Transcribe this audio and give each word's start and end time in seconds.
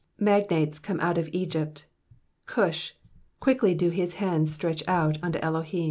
32 0.17 0.25
Magnates 0.25 0.79
come 0.79 0.99
out 0.99 1.19
of 1.19 1.29
Egypt, 1.31 1.85
Cush— 2.47 2.93
quickly 3.39 3.75
do 3.75 3.91
his 3.91 4.15
hands 4.15 4.51
stretch 4.51 4.81
out 4.87 5.19
unto 5.21 5.37
Elohim. 5.43 5.79